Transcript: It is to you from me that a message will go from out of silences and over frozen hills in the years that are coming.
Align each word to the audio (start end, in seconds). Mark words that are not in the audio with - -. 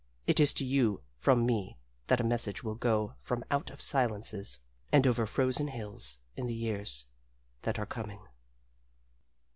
It 0.25 0.39
is 0.39 0.51
to 0.53 0.65
you 0.65 1.03
from 1.13 1.45
me 1.45 1.77
that 2.07 2.19
a 2.19 2.23
message 2.23 2.63
will 2.63 2.73
go 2.73 3.13
from 3.19 3.43
out 3.51 3.69
of 3.69 3.79
silences 3.79 4.57
and 4.91 5.05
over 5.05 5.27
frozen 5.27 5.67
hills 5.67 6.17
in 6.35 6.47
the 6.47 6.55
years 6.55 7.05
that 7.61 7.77
are 7.77 7.85
coming. 7.85 8.25